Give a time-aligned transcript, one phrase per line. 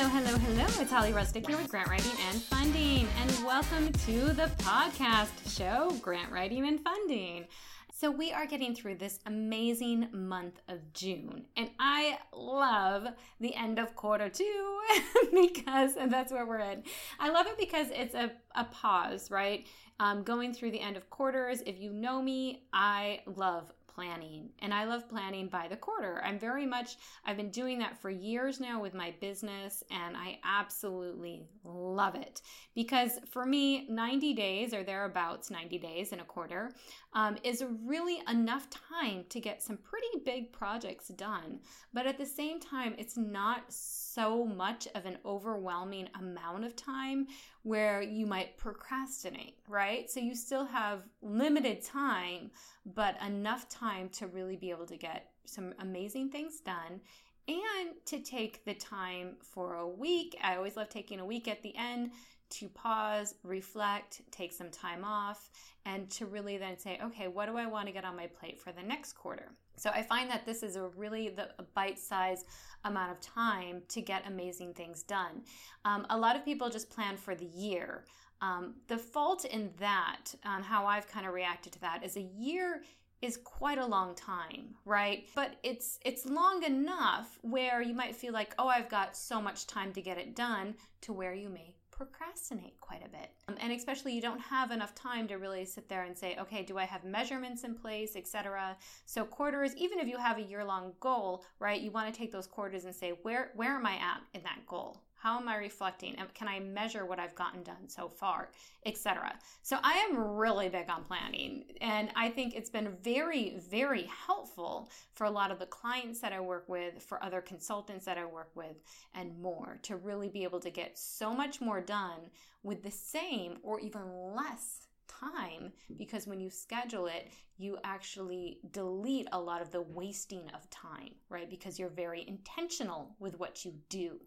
[0.00, 0.64] Hello, hello, hello.
[0.80, 5.90] It's Holly Rustick here with Grant Writing and Funding, and welcome to the podcast show,
[6.00, 7.46] Grant Writing and Funding.
[7.92, 13.08] So, we are getting through this amazing month of June, and I love
[13.40, 14.80] the end of quarter two
[15.32, 16.84] because that's where we're in.
[17.18, 19.66] I love it because it's a, a pause, right?
[19.98, 21.60] Um, going through the end of quarters.
[21.66, 26.22] If you know me, I love planning and I love planning by the quarter.
[26.24, 30.38] I'm very much, I've been doing that for years now with my business and I
[30.44, 32.40] absolutely love it
[32.76, 36.70] because for me, 90 days or thereabouts, 90 days in a quarter
[37.12, 41.58] um, is really enough time to get some pretty big projects done.
[41.92, 47.26] But at the same time, it's not so much of an overwhelming amount of time
[47.62, 50.10] where you might procrastinate, right?
[50.10, 52.50] So you still have limited time,
[52.86, 57.00] but enough time to really be able to get some amazing things done
[57.48, 60.36] and to take the time for a week.
[60.42, 62.12] I always love taking a week at the end
[62.50, 65.50] to pause, reflect, take some time off,
[65.84, 68.60] and to really then say, okay, what do I want to get on my plate
[68.60, 69.52] for the next quarter?
[69.78, 72.46] So I find that this is a really the bite-sized
[72.84, 75.42] amount of time to get amazing things done.
[75.84, 78.04] Um, a lot of people just plan for the year.
[78.40, 82.22] Um, the fault in that, on how I've kind of reacted to that, is a
[82.22, 82.82] year
[83.20, 85.26] is quite a long time, right?
[85.34, 89.66] But it's it's long enough where you might feel like, oh, I've got so much
[89.66, 93.32] time to get it done, to where you may procrastinate quite a bit.
[93.48, 96.62] Um, and especially you don't have enough time to really sit there and say, okay,
[96.62, 98.76] do I have measurements in place, etc.
[99.04, 102.46] So quarters, even if you have a year-long goal, right, you want to take those
[102.46, 105.02] quarters and say, where where am I at in that goal?
[105.18, 106.16] How am I reflecting?
[106.34, 108.50] Can I measure what I've gotten done so far,
[108.86, 109.36] etc.
[109.62, 114.88] So I am really big on planning, and I think it's been very, very helpful
[115.14, 118.24] for a lot of the clients that I work with, for other consultants that I
[118.24, 118.76] work with,
[119.14, 122.30] and more to really be able to get so much more done
[122.62, 129.26] with the same or even less time because when you schedule it, you actually delete
[129.32, 131.50] a lot of the wasting of time, right?
[131.50, 134.20] Because you're very intentional with what you do.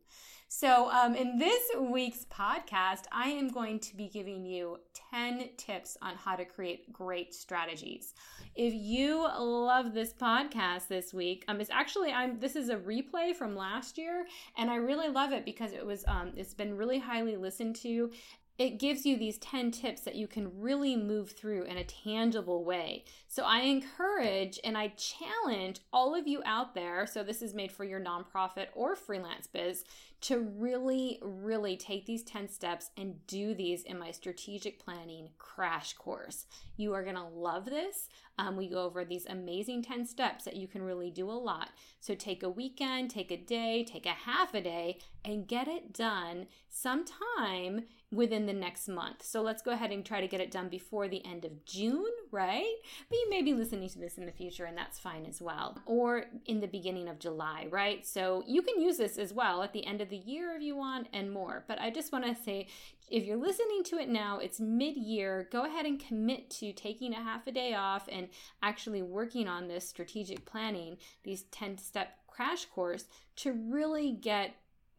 [0.54, 4.82] So, um, in this week's podcast, I am going to be giving you
[5.14, 8.14] 10 tips on how to create great strategies.
[8.54, 13.34] If you love this podcast this week, um, it's actually, I'm, this is a replay
[13.34, 14.26] from last year,
[14.58, 18.12] and I really love it because it was, um, it's been really highly listened to
[18.62, 22.64] it gives you these 10 tips that you can really move through in a tangible
[22.64, 23.04] way.
[23.28, 27.08] So I encourage and I challenge all of you out there.
[27.08, 29.84] So this is made for your nonprofit or freelance biz
[30.22, 35.94] to really, really take these 10 steps and do these in my strategic planning crash
[35.94, 36.46] course.
[36.78, 38.10] You are to love this.
[38.38, 41.70] Um, we go over these amazing 10 steps that you can really do a lot.
[42.00, 45.94] So take a weekend, take a day, take a half a day, and get it
[45.94, 49.24] done sometime within the next month.
[49.24, 52.12] So let's go ahead and try to get it done before the end of June,
[52.32, 52.76] right?
[53.10, 55.78] But you may be listening to this in the future, and that's fine as well.
[55.86, 58.06] Or in the beginning of July, right?
[58.06, 60.76] So you can use this as well at the end of the year if you
[60.76, 61.64] want and more.
[61.68, 62.68] But I just want to say
[63.10, 67.14] if you're listening to it now, it's mid year, go ahead and commit to taking
[67.14, 68.28] a half a day off and
[68.62, 73.06] actually working on this strategic planning, these 10 step crash course
[73.36, 74.56] to really get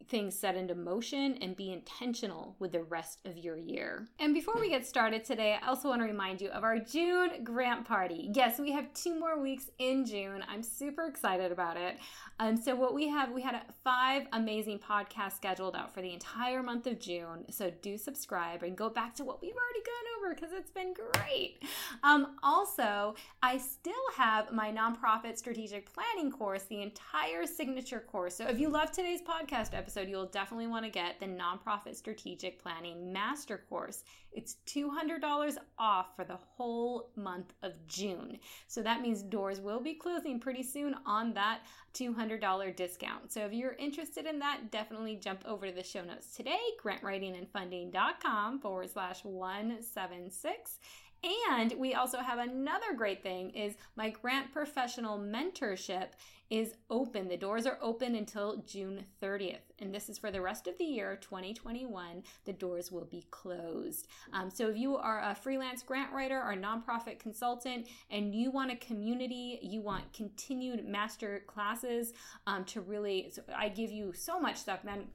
[0.07, 4.07] things set into motion and be intentional with the rest of your year.
[4.19, 7.43] And before we get started today, I also want to remind you of our June
[7.43, 8.29] grant party.
[8.33, 10.43] Yes, we have two more weeks in June.
[10.47, 11.97] I'm super excited about it.
[12.39, 16.63] And so what we have, we had five amazing podcasts scheduled out for the entire
[16.63, 17.45] month of June.
[17.49, 21.63] So do subscribe and go back to what we've already gone because it's been great.
[22.03, 28.35] Um, also, I still have my nonprofit strategic planning course, the entire signature course.
[28.35, 32.61] So if you love today's podcast episode, you'll definitely want to get the Nonprofit Strategic
[32.61, 34.03] Planning Master Course.
[34.31, 38.39] It's $200 off for the whole month of June.
[38.67, 41.59] So that means doors will be closing pretty soon on that
[41.93, 43.31] $200 discount.
[43.31, 48.59] So if you're interested in that, definitely jump over to the show notes today, grantwritingandfunding.com
[48.59, 49.23] forward slash
[50.13, 50.79] 176
[51.49, 56.09] And we also have another great thing is my grant professional mentorship
[56.49, 57.29] is open.
[57.29, 59.71] The doors are open until June 30th.
[59.79, 62.23] And this is for the rest of the year, 2021.
[62.45, 64.07] The doors will be closed.
[64.33, 68.71] Um, so if you are a freelance grant writer or nonprofit consultant and you want
[68.71, 72.13] a community, you want continued master classes
[72.45, 75.05] um, to really, so I give you so much stuff, man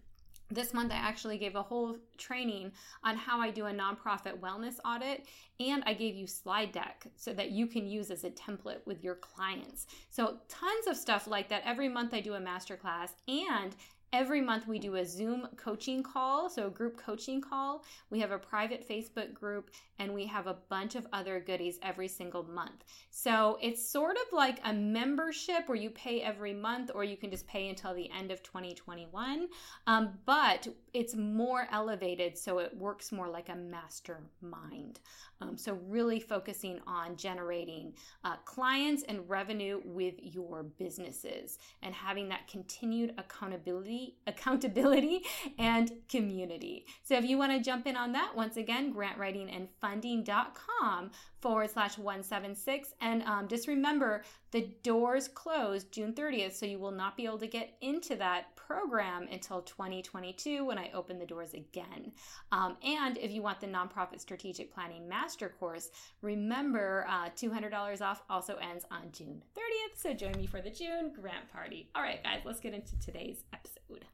[0.50, 2.72] this month, I actually gave a whole training
[3.04, 5.26] on how I do a nonprofit wellness audit,
[5.60, 9.04] and I gave you slide deck so that you can use as a template with
[9.04, 9.86] your clients.
[10.10, 11.62] So, tons of stuff like that.
[11.64, 13.76] Every month, I do a masterclass, and
[14.10, 17.84] Every month, we do a Zoom coaching call, so a group coaching call.
[18.08, 22.08] We have a private Facebook group, and we have a bunch of other goodies every
[22.08, 22.84] single month.
[23.10, 27.31] So it's sort of like a membership where you pay every month, or you can
[27.31, 29.49] just pay until the end of 2021.
[29.87, 35.00] Um, but it's more elevated, so it works more like a mastermind.
[35.40, 37.93] Um, so, really focusing on generating
[38.25, 45.22] uh, clients and revenue with your businesses and having that continued accountability, accountability
[45.58, 46.86] and community.
[47.02, 51.10] So, if you want to jump in on that, once again, grantwritingandfunding.com
[51.40, 52.94] forward slash 176.
[53.00, 57.38] And um, just remember the doors close June 30th, so you will not be able
[57.38, 62.12] to get into that program until 2022 when I open the doors again.
[62.52, 65.90] Um, and if you want the nonprofit strategic planning master course,
[66.23, 70.00] remember uh, $200 off also ends on June 30th.
[70.00, 71.88] So join me for the June grant party.
[71.94, 74.05] All right, guys, let's get into today's episode.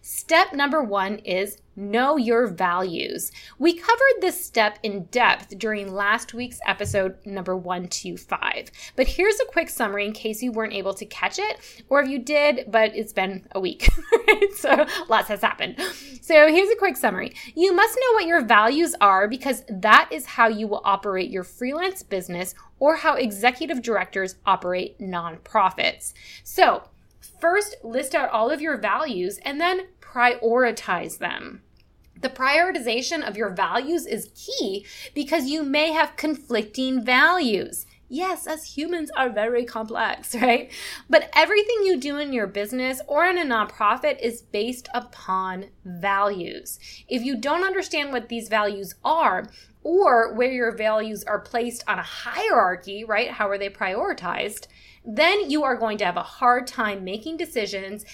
[0.00, 3.30] Step number one is know your values.
[3.58, 8.70] We covered this step in depth during last week's episode number 125.
[8.96, 12.08] But here's a quick summary in case you weren't able to catch it, or if
[12.08, 13.88] you did, but it's been a week.
[14.56, 15.76] so lots has happened.
[16.20, 17.34] So here's a quick summary.
[17.54, 21.44] You must know what your values are because that is how you will operate your
[21.44, 26.12] freelance business or how executive directors operate nonprofits.
[26.44, 26.82] So,
[27.40, 31.62] First, list out all of your values and then prioritize them.
[32.20, 37.86] The prioritization of your values is key because you may have conflicting values.
[38.10, 40.72] Yes, as humans are very complex, right?
[41.08, 46.80] But everything you do in your business or in a nonprofit is based upon values.
[47.06, 49.48] If you don't understand what these values are,
[49.84, 53.30] or where your values are placed on a hierarchy, right?
[53.30, 54.66] How are they prioritized?
[55.04, 58.04] Then you are going to have a hard time making decisions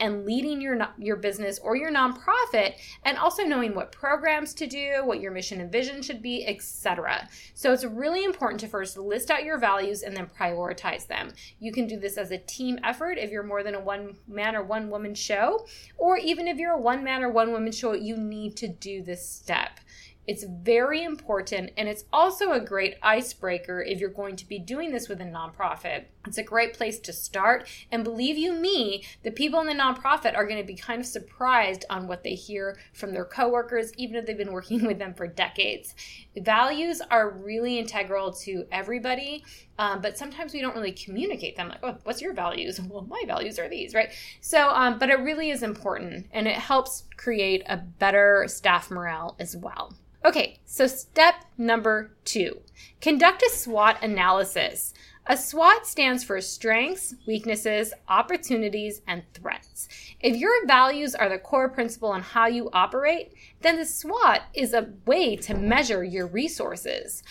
[0.00, 5.02] and leading your your business or your nonprofit and also knowing what programs to do,
[5.04, 7.28] what your mission and vision should be, etc.
[7.54, 11.32] So it's really important to first list out your values and then prioritize them.
[11.58, 14.56] You can do this as a team effort if you're more than a one man
[14.56, 15.66] or one woman show,
[15.96, 19.02] or even if you're a one man or one woman show, you need to do
[19.02, 19.80] this step.
[20.26, 24.92] It's very important, and it's also a great icebreaker if you're going to be doing
[24.92, 26.04] this with a nonprofit.
[26.26, 27.66] It's a great place to start.
[27.90, 31.06] And believe you me, the people in the nonprofit are going to be kind of
[31.06, 35.14] surprised on what they hear from their coworkers, even if they've been working with them
[35.14, 35.94] for decades.
[36.36, 39.44] Values are really integral to everybody,
[39.78, 41.68] um, but sometimes we don't really communicate them.
[41.68, 42.80] Like, oh, what's your values?
[42.90, 44.10] Well, my values are these, right?
[44.40, 49.36] So, um, but it really is important, and it helps create a better staff morale
[49.38, 49.94] as well.
[50.24, 52.60] Okay, so step number two
[53.00, 54.92] conduct a SWOT analysis.
[55.30, 59.86] A SWOT stands for strengths, weaknesses, opportunities, and threats.
[60.18, 64.74] If your values are the core principle on how you operate, then the SWOT is
[64.74, 67.22] a way to measure your resources.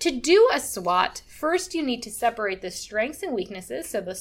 [0.00, 4.20] To do a SWOT, first you need to separate the strengths and weaknesses, so the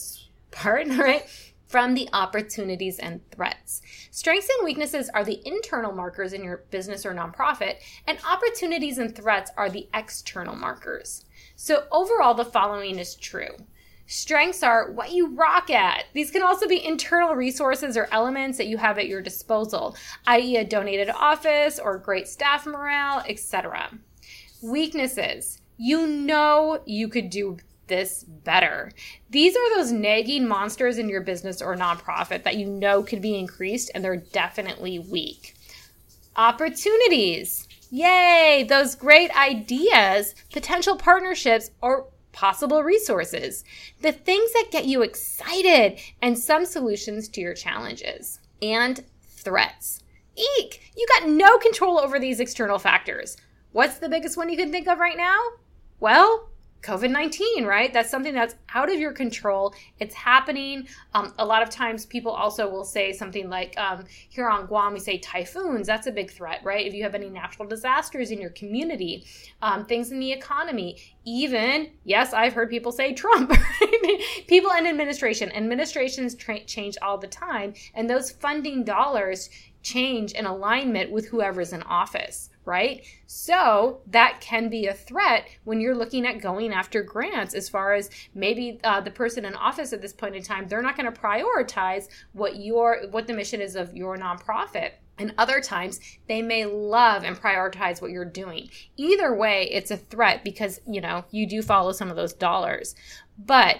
[0.52, 1.28] part, right,
[1.68, 3.82] from the opportunities and threats.
[4.12, 7.76] Strengths and weaknesses are the internal markers in your business or nonprofit,
[8.08, 11.26] and opportunities and threats are the external markers.
[11.56, 13.56] So, overall, the following is true.
[14.08, 16.06] Strengths are what you rock at.
[16.14, 19.96] These can also be internal resources or elements that you have at your disposal,
[20.28, 23.90] i.e., a donated office or great staff morale, etc.
[24.62, 25.62] Weaknesses.
[25.78, 28.92] You know you could do this better.
[29.30, 33.38] These are those nagging monsters in your business or nonprofit that you know could be
[33.38, 35.56] increased and they're definitely weak.
[36.36, 37.68] Opportunities.
[37.92, 43.64] Yay, those great ideas, potential partnerships, or possible resources.
[44.02, 48.40] The things that get you excited and some solutions to your challenges.
[48.62, 50.02] And threats.
[50.36, 50.92] Eek!
[50.98, 53.38] You got no control over these external factors.
[53.72, 55.40] What's the biggest one you can think of right now?
[56.00, 56.50] Well,
[56.86, 57.92] COVID 19, right?
[57.92, 59.74] That's something that's out of your control.
[60.00, 60.88] It's happening.
[61.14, 64.94] Um, a lot of times, people also will say something like um, here on Guam,
[64.94, 65.88] we say typhoons.
[65.88, 66.86] That's a big threat, right?
[66.86, 69.26] If you have any natural disasters in your community,
[69.64, 73.52] um, things in the economy, even, yes, I've heard people say Trump,
[74.48, 75.52] people in administration.
[75.54, 79.50] Administrations tra- change all the time, and those funding dollars
[79.82, 83.06] change in alignment with whoever's in office right?
[83.28, 87.94] So that can be a threat when you're looking at going after grants, as far
[87.94, 91.12] as maybe uh, the person in office at this point in time, they're not going
[91.12, 94.92] to prioritize what your what the mission is of your nonprofit.
[95.18, 98.70] And other times they may love and prioritize what you're doing.
[98.98, 102.96] Either way, it's a threat because, you know, you do follow some of those dollars.
[103.38, 103.78] But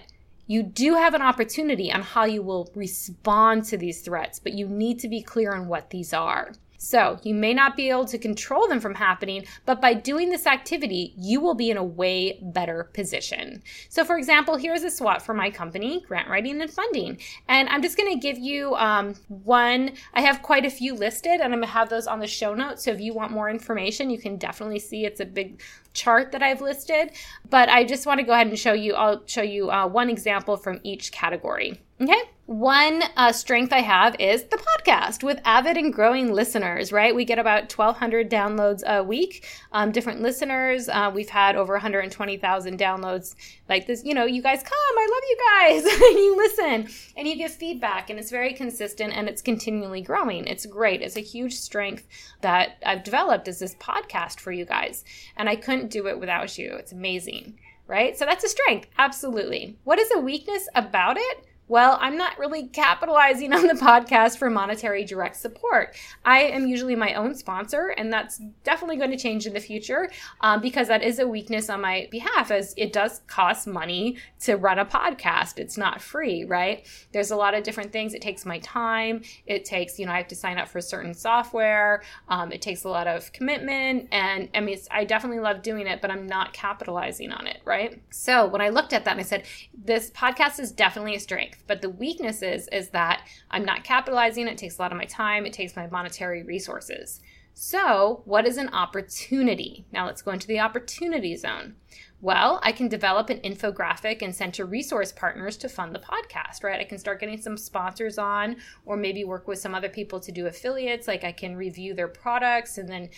[0.48, 4.68] you do have an opportunity on how you will respond to these threats, but you
[4.68, 6.52] need to be clear on what these are.
[6.86, 10.46] So you may not be able to control them from happening, but by doing this
[10.46, 13.64] activity, you will be in a way better position.
[13.90, 17.18] So, for example, here's a SWOT for my company, Grant Writing and Funding.
[17.48, 19.94] And I'm just going to give you um, one.
[20.14, 22.54] I have quite a few listed, and I'm going to have those on the show
[22.54, 22.84] notes.
[22.84, 25.64] So if you want more information, you can definitely see it's a big
[25.94, 27.14] chart that I've listed.
[27.50, 30.12] But I just want to go ahead and show you, I'll show you uh, one
[30.12, 31.82] example from each category.
[32.02, 32.24] Okay.
[32.46, 37.16] One uh, strength I have is the podcast with avid and growing listeners, right?
[37.16, 40.90] We get about 1,200 downloads a week, um, different listeners.
[40.90, 43.36] Uh, we've had over 120,000 downloads
[43.70, 44.04] like this.
[44.04, 46.02] You know, you guys come, I love you guys.
[46.10, 50.46] and you listen and you give feedback, and it's very consistent and it's continually growing.
[50.46, 51.02] It's great.
[51.02, 52.06] It's a huge strength
[52.42, 55.06] that I've developed is this podcast for you guys.
[55.38, 56.76] And I couldn't do it without you.
[56.76, 58.18] It's amazing, right?
[58.18, 58.90] So that's a strength.
[58.98, 59.78] Absolutely.
[59.86, 61.46] What is a weakness about it?
[61.68, 65.96] Well, I'm not really capitalizing on the podcast for monetary direct support.
[66.24, 70.12] I am usually my own sponsor, and that's definitely going to change in the future
[70.42, 74.58] um, because that is a weakness on my behalf, as it does cost money to
[74.58, 75.58] run a podcast.
[75.58, 76.86] It's not free, right?
[77.14, 78.14] There's a lot of different things.
[78.14, 79.24] It takes my time.
[79.48, 82.04] It takes, you know, I have to sign up for certain software.
[82.30, 84.10] Um, it takes a lot of commitment.
[84.12, 88.04] And I mean, I definitely love doing it, but I'm not capitalizing on it, right?
[88.12, 91.55] So when I looked at that and I said, this podcast is definitely a strength
[91.56, 91.68] strength.
[91.68, 94.48] But the weakness is, is that I'm not capitalizing.
[94.48, 95.46] It takes a lot of my time.
[95.46, 97.22] It takes my monetary resources.
[97.58, 99.86] So, what is an opportunity?
[99.94, 101.76] Now, let's go into the opportunity zone.
[102.22, 106.64] Well, I can develop an infographic and send to resource partners to fund the podcast,
[106.64, 106.80] right?
[106.80, 108.56] I can start getting some sponsors on,
[108.86, 111.08] or maybe work with some other people to do affiliates.
[111.08, 113.10] Like I can review their products and then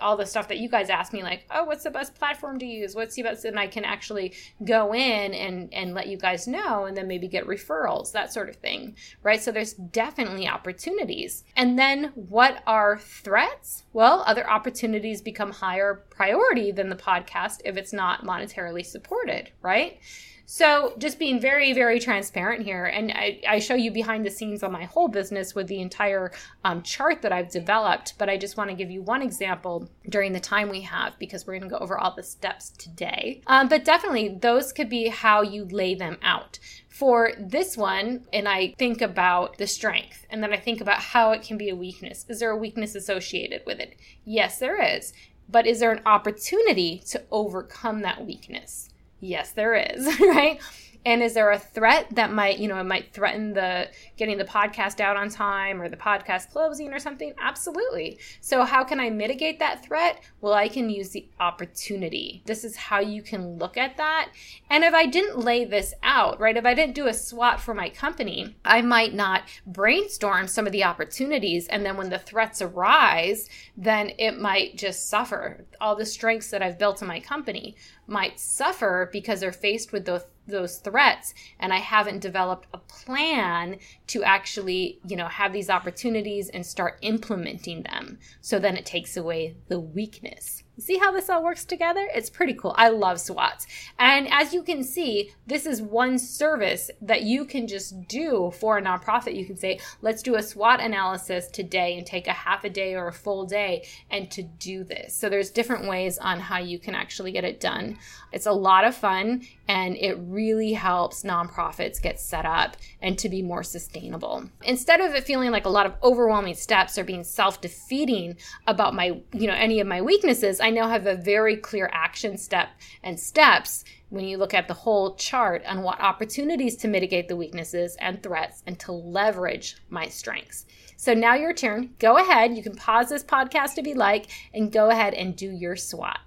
[0.00, 2.66] all the stuff that you guys ask me, like, oh, what's the best platform to
[2.66, 2.94] use?
[2.94, 3.44] What's the best?
[3.44, 4.32] And I can actually
[4.64, 8.48] go in and, and let you guys know and then maybe get referrals, that sort
[8.48, 9.42] of thing, right?
[9.42, 11.44] So there's definitely opportunities.
[11.56, 13.84] And then what are threats?
[13.92, 19.98] Well, other opportunities become higher priority than the podcast if it's not monetarily supported, right?
[20.46, 24.62] So, just being very, very transparent here, and I, I, show you behind the scenes
[24.62, 26.32] on my whole business with the entire
[26.64, 30.32] um, chart that I've developed, but I just want to give you one example during
[30.34, 33.40] the time we have because we're going to go over all the steps today.
[33.46, 36.58] Um, but definitely, those could be how you lay them out.
[36.90, 41.32] For this one, and I think about the strength, and then I think about how
[41.32, 42.24] it can be a weakness.
[42.28, 43.96] Is there a weakness associated with it?
[44.24, 45.12] Yes, there is.
[45.48, 48.90] But is there an opportunity to overcome that weakness?
[49.20, 50.60] Yes, there is, right?
[51.04, 54.44] And is there a threat that might, you know, it might threaten the getting the
[54.44, 57.34] podcast out on time or the podcast closing or something?
[57.40, 58.18] Absolutely.
[58.40, 60.22] So how can I mitigate that threat?
[60.40, 62.42] Well, I can use the opportunity.
[62.46, 64.30] This is how you can look at that.
[64.70, 66.56] And if I didn't lay this out, right?
[66.56, 70.72] If I didn't do a SWOT for my company, I might not brainstorm some of
[70.72, 75.66] the opportunities and then when the threats arise, then it might just suffer.
[75.80, 80.04] All the strengths that I've built in my company might suffer because they're faced with
[80.04, 85.70] those those threats and I haven't developed a plan to actually, you know, have these
[85.70, 88.18] opportunities and start implementing them.
[88.42, 90.63] So then it takes away the weakness.
[90.78, 92.08] See how this all works together?
[92.12, 92.74] It's pretty cool.
[92.76, 93.66] I love SWOTs.
[93.98, 98.78] And as you can see, this is one service that you can just do for
[98.78, 99.36] a nonprofit.
[99.36, 102.94] You can say, let's do a SWOT analysis today and take a half a day
[102.94, 105.14] or a full day and to do this.
[105.14, 107.96] So there's different ways on how you can actually get it done.
[108.32, 113.28] It's a lot of fun and it really helps nonprofits get set up and to
[113.28, 114.44] be more sustainable.
[114.62, 119.20] Instead of it feeling like a lot of overwhelming steps or being self-defeating about my,
[119.32, 122.68] you know, any of my weaknesses, I now have a very clear action step
[123.02, 127.36] and steps when you look at the whole chart on what opportunities to mitigate the
[127.36, 130.66] weaknesses and threats and to leverage my strengths.
[130.96, 131.94] So now your turn.
[131.98, 132.56] Go ahead.
[132.56, 136.18] You can pause this podcast if you like and go ahead and do your SWOT.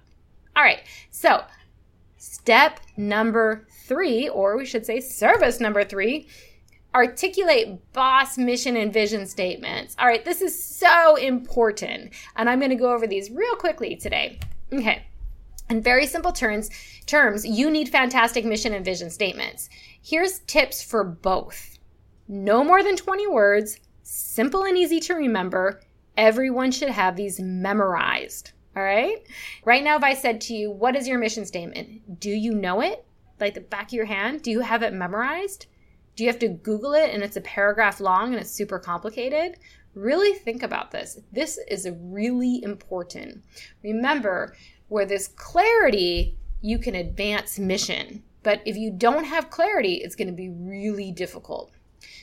[0.54, 0.80] All right.
[1.10, 1.44] So
[2.18, 6.26] Step number three, or we should say service number three,
[6.94, 9.94] articulate boss mission and vision statements.
[9.98, 13.94] All right, this is so important, and I'm going to go over these real quickly
[13.94, 14.40] today.
[14.72, 15.04] Okay.
[15.70, 16.70] In very simple terms,
[17.06, 19.68] terms, you need fantastic mission and vision statements.
[20.02, 21.78] Here's tips for both.
[22.26, 25.80] No more than 20 words, simple and easy to remember.
[26.16, 28.52] Everyone should have these memorized.
[28.78, 29.26] All right?
[29.64, 32.20] Right now, if I said to you, What is your mission statement?
[32.20, 33.04] Do you know it?
[33.40, 34.42] Like the back of your hand?
[34.42, 35.66] Do you have it memorized?
[36.14, 39.58] Do you have to Google it and it's a paragraph long and it's super complicated?
[39.94, 41.18] Really think about this.
[41.32, 43.42] This is really important.
[43.82, 44.54] Remember,
[44.86, 48.22] where there's clarity, you can advance mission.
[48.44, 51.72] But if you don't have clarity, it's going to be really difficult.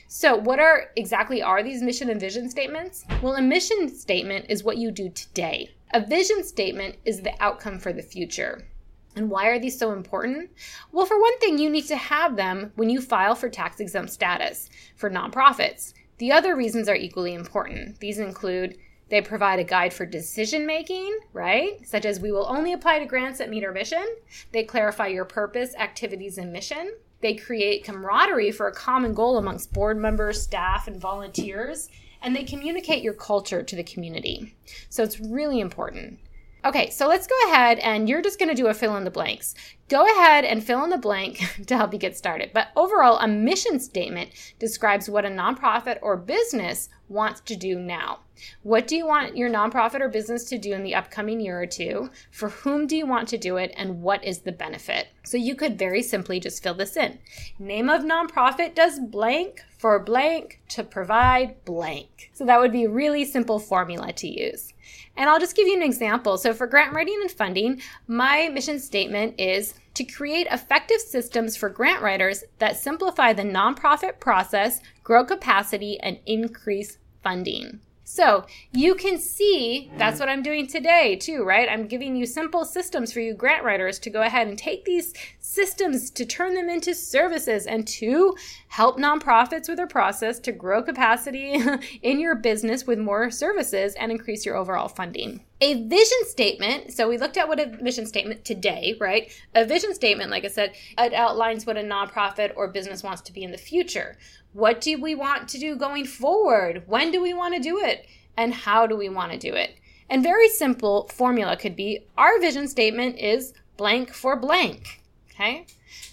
[0.08, 3.04] So, what are exactly are these mission and vision statements?
[3.22, 5.75] Well, a mission statement is what you do today.
[5.92, 8.66] A vision statement is the outcome for the future.
[9.14, 10.50] And why are these so important?
[10.92, 14.12] Well, for one thing, you need to have them when you file for tax exempt
[14.12, 15.94] status for nonprofits.
[16.18, 18.00] The other reasons are equally important.
[18.00, 18.76] These include
[19.08, 21.86] they provide a guide for decision making, right?
[21.86, 24.04] Such as we will only apply to grants that meet our mission.
[24.50, 26.92] They clarify your purpose, activities, and mission.
[27.20, 31.88] They create camaraderie for a common goal amongst board members, staff, and volunteers.
[32.22, 34.54] And they communicate your culture to the community.
[34.88, 36.18] So it's really important.
[36.66, 39.10] Okay, so let's go ahead and you're just going to do a fill in the
[39.10, 39.54] blanks.
[39.88, 42.50] Go ahead and fill in the blank to help you get started.
[42.52, 48.18] But overall, a mission statement describes what a nonprofit or business wants to do now.
[48.64, 51.66] What do you want your nonprofit or business to do in the upcoming year or
[51.66, 52.10] two?
[52.32, 53.72] For whom do you want to do it?
[53.76, 55.06] And what is the benefit?
[55.24, 57.20] So you could very simply just fill this in.
[57.60, 62.32] Name of nonprofit does blank for blank to provide blank.
[62.34, 64.72] So that would be a really simple formula to use.
[65.16, 66.36] And I'll just give you an example.
[66.38, 71.70] So for grant writing and funding, my mission statement is to create effective systems for
[71.70, 77.80] grant writers that simplify the nonprofit process, grow capacity, and increase funding.
[78.08, 81.68] So you can see that's what I'm doing today, too, right?
[81.68, 85.12] I'm giving you simple systems for you grant writers to go ahead and take these
[85.40, 88.36] systems to turn them into services and to
[88.68, 91.60] help nonprofits with their process to grow capacity
[92.02, 95.40] in your business with more services and increase your overall funding.
[95.60, 99.32] A vision statement, so we looked at what a vision statement today, right?
[99.54, 103.32] A vision statement, like I said, it outlines what a nonprofit or business wants to
[103.32, 104.18] be in the future.
[104.52, 106.82] What do we want to do going forward?
[106.86, 108.06] When do we want to do it?
[108.36, 109.76] And how do we want to do it?
[110.10, 115.00] And very simple formula could be our vision statement is blank for blank.
[115.30, 115.66] Okay.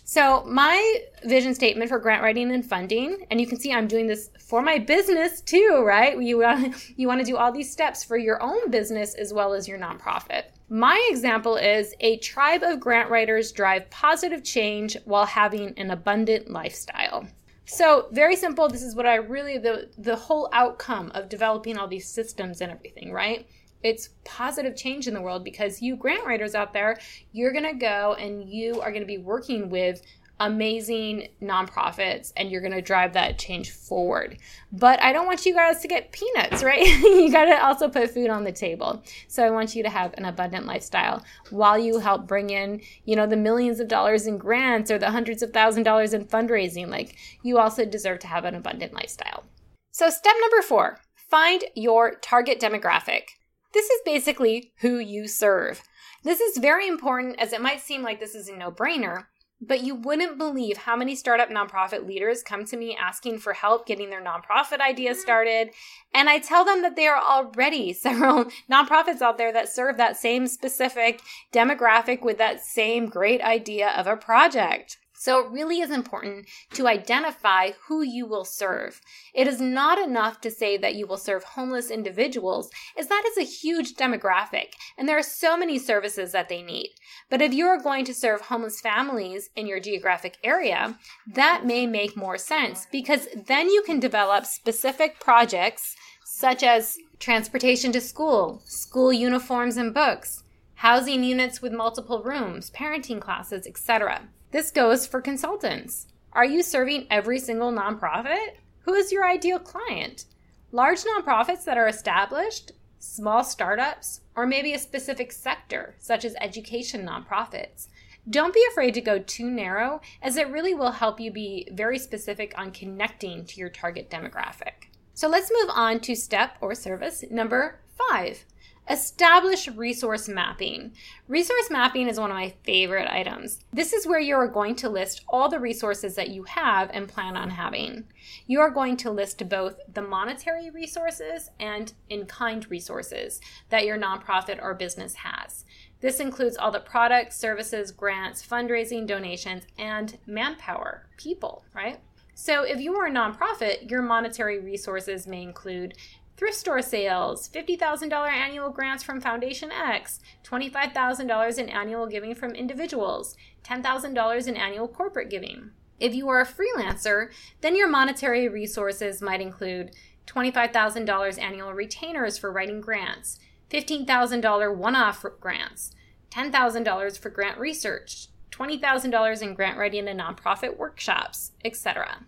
[0.05, 4.07] So my vision statement for grant writing and funding, and you can see I'm doing
[4.07, 6.21] this for my business too, right?
[6.21, 9.33] You want uh, you want to do all these steps for your own business as
[9.33, 10.43] well as your nonprofit.
[10.69, 16.49] My example is a tribe of grant writers drive positive change while having an abundant
[16.49, 17.27] lifestyle.
[17.65, 18.67] So very simple.
[18.67, 22.71] This is what I really the the whole outcome of developing all these systems and
[22.71, 23.47] everything, right?
[23.83, 26.99] It's positive change in the world because you grant writers out there,
[27.31, 30.01] you're going to go and you are going to be working with
[30.39, 34.37] amazing nonprofits and you're going to drive that change forward.
[34.71, 36.85] But I don't want you guys to get peanuts, right?
[37.01, 39.03] you got to also put food on the table.
[39.27, 43.15] So I want you to have an abundant lifestyle while you help bring in, you
[43.15, 46.87] know, the millions of dollars in grants or the hundreds of thousand dollars in fundraising.
[46.89, 49.43] Like you also deserve to have an abundant lifestyle.
[49.91, 53.23] So step number 4, find your target demographic.
[53.73, 55.81] This is basically who you serve.
[56.23, 59.25] This is very important as it might seem like this is a no brainer,
[59.59, 63.85] but you wouldn't believe how many startup nonprofit leaders come to me asking for help
[63.85, 65.23] getting their nonprofit ideas mm-hmm.
[65.23, 65.69] started.
[66.13, 70.17] And I tell them that there are already several nonprofits out there that serve that
[70.17, 74.97] same specific demographic with that same great idea of a project.
[75.23, 78.99] So it really is important to identify who you will serve.
[79.33, 83.37] It is not enough to say that you will serve homeless individuals, as that is
[83.37, 86.89] a huge demographic, and there are so many services that they need.
[87.29, 91.87] But if you are going to serve homeless families in your geographic area, that may
[91.87, 98.61] make more sense because then you can develop specific projects such as transportation to school,
[98.65, 100.43] school uniforms and books,
[100.75, 104.27] housing units with multiple rooms, parenting classes, etc.
[104.53, 106.05] This goes for consultants.
[106.31, 108.49] Are you serving every single nonprofit?
[108.81, 110.25] Who is your ideal client?
[110.71, 117.03] Large nonprofits that are established, small startups, or maybe a specific sector, such as education
[117.03, 117.87] nonprofits.
[118.29, 121.97] Don't be afraid to go too narrow, as it really will help you be very
[121.97, 124.91] specific on connecting to your target demographic.
[125.15, 128.45] So let's move on to step or service number five
[128.89, 130.91] Establish resource mapping.
[131.29, 133.63] Resource mapping is one of my favorite items.
[133.71, 137.07] This is where you are going to list all the resources that you have and
[137.07, 138.03] plan on having.
[138.45, 143.97] You are going to list both the monetary resources and in kind resources that your
[143.97, 145.63] nonprofit or business has.
[146.01, 152.01] This includes all the products, services, grants, fundraising, donations, and manpower, people, right?
[152.35, 155.93] So, if you are a nonprofit, your monetary resources may include
[156.37, 163.35] thrift store sales, $50,000 annual grants from Foundation X, $25,000 in annual giving from individuals,
[163.63, 165.71] $10,000 in annual corporate giving.
[165.99, 169.91] If you are a freelancer, then your monetary resources might include
[170.27, 175.91] $25,000 annual retainers for writing grants, $15,000 one off grants,
[176.31, 182.25] $10,000 for grant research, $20,000 in grant writing and nonprofit workshops, etc.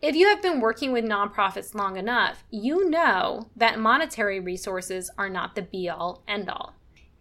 [0.00, 5.28] If you have been working with nonprofits long enough, you know that monetary resources are
[5.28, 6.76] not the be all end all.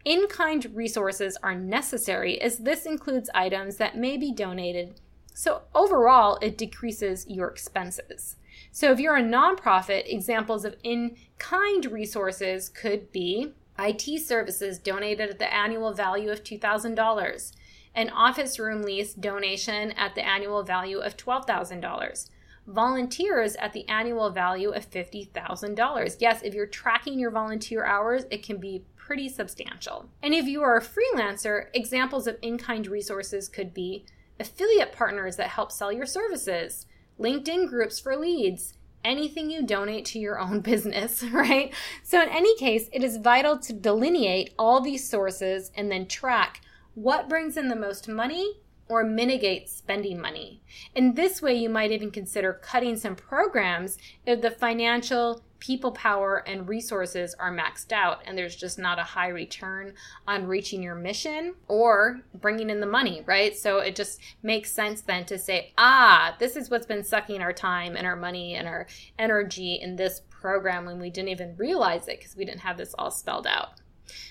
[0.06, 5.02] In kind resources are necessary as this includes items that may be donated,
[5.34, 8.36] so overall it decreases your expenses.
[8.72, 15.32] So if you're a nonprofit, examples of in kind resources could be IT services donated
[15.32, 17.52] at the annual value of $2,000,
[17.96, 22.30] an office room lease donation at the annual value of $12,000
[22.68, 26.18] volunteers at the annual value of $50,000.
[26.20, 30.10] Yes, if you're tracking your volunteer hours, it can be pretty substantial.
[30.22, 34.06] And if you are a freelancer, examples of in kind resources could be
[34.40, 36.86] affiliate partners that help sell your services,
[37.20, 41.74] LinkedIn groups for leads, anything you donate to your own business, right?
[42.04, 46.62] So, in any case, it is vital to delineate all these sources and then track
[46.94, 50.62] what brings in the most money or mitigate spending money.
[50.96, 56.44] In this way, you might even consider cutting some programs if the financial, people power,
[56.48, 59.94] and resources are maxed out and there's just not a high return
[60.28, 63.56] on reaching your mission or bringing in the money, right?
[63.56, 67.54] So it just makes sense then to say, ah, this is what's been sucking our
[67.54, 72.08] time and our money and our energy in this program when we didn't even realize
[72.08, 73.72] it because we didn't have this all spelled out.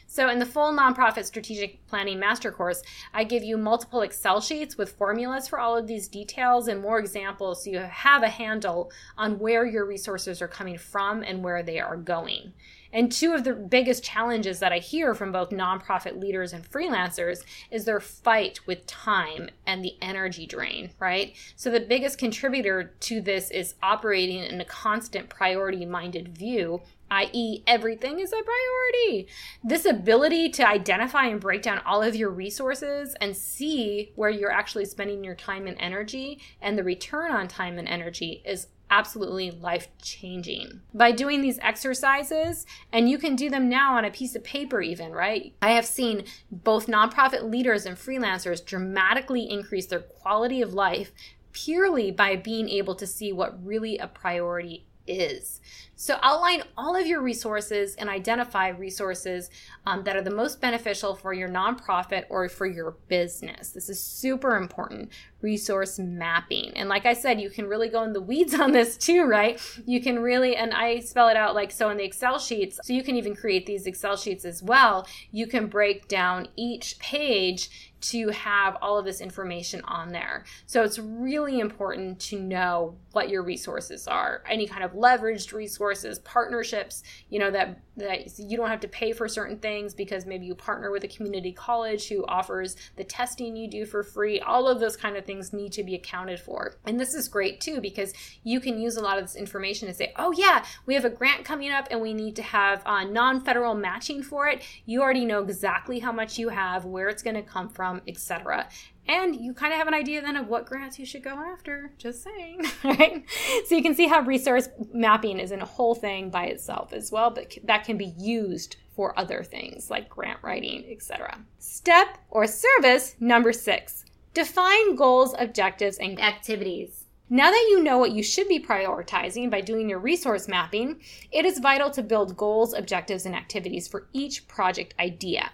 [0.06, 4.78] So, in the full nonprofit strategic planning master course, I give you multiple Excel sheets
[4.78, 8.90] with formulas for all of these details and more examples so you have a handle
[9.18, 12.52] on where your resources are coming from and where they are going.
[12.92, 17.44] And two of the biggest challenges that I hear from both nonprofit leaders and freelancers
[17.70, 21.34] is their fight with time and the energy drain, right?
[21.56, 27.62] So the biggest contributor to this is operating in a constant priority minded view i.e.,
[27.66, 29.28] everything is a priority.
[29.62, 34.50] This ability to identify and break down all of your resources and see where you're
[34.50, 39.50] actually spending your time and energy and the return on time and energy is absolutely
[39.50, 40.80] life changing.
[40.94, 44.80] By doing these exercises, and you can do them now on a piece of paper,
[44.80, 45.54] even, right?
[45.60, 51.12] I have seen both nonprofit leaders and freelancers dramatically increase their quality of life
[51.52, 55.60] purely by being able to see what really a priority is.
[55.98, 59.48] So, outline all of your resources and identify resources
[59.86, 63.70] um, that are the most beneficial for your nonprofit or for your business.
[63.70, 66.72] This is super important resource mapping.
[66.76, 69.58] And like I said, you can really go in the weeds on this too, right?
[69.86, 72.78] You can really, and I spell it out like so in the Excel sheets.
[72.84, 75.08] So, you can even create these Excel sheets as well.
[75.32, 80.44] You can break down each page to have all of this information on there.
[80.66, 84.42] So it's really important to know what your resources are.
[84.48, 85.52] Any kind of leveraged
[85.86, 90.26] resources, partnerships, you know that that you don't have to pay for certain things because
[90.26, 94.38] maybe you partner with a community college who offers the testing you do for free.
[94.40, 96.76] All of those kind of things need to be accounted for.
[96.84, 98.12] And this is great too because
[98.44, 101.10] you can use a lot of this information to say, "Oh yeah, we have a
[101.10, 105.24] grant coming up and we need to have uh, non-federal matching for it." You already
[105.24, 108.68] know exactly how much you have, where it's going to come from, etc
[109.08, 111.92] and you kind of have an idea then of what grants you should go after.
[111.98, 113.24] Just saying right?
[113.66, 117.10] So you can see how resource mapping is in a whole thing by itself as
[117.12, 122.46] well but that can be used for other things like grant writing etc step or
[122.46, 127.06] service number six define goals objectives and activities.
[127.30, 131.00] Now that you know what you should be prioritizing by doing your resource mapping,
[131.32, 135.52] it is vital to build goals, objectives, and activities for each project idea.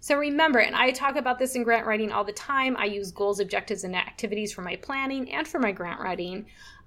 [0.00, 3.10] So remember, and I talk about this in grant writing all the time, I use
[3.10, 6.46] goals, objectives, and activities for my planning and for my grant writing.